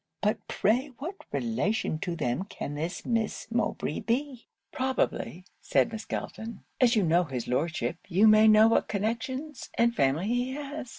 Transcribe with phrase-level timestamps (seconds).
[0.23, 6.63] But pray what relation to them can this Miss Mowbray be?' 'Probably,' said Miss Galton,
[6.79, 10.89] 'as you know his Lordship, you may know what connections and family he has.